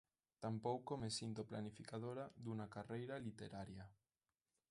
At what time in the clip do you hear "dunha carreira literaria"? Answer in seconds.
2.43-3.85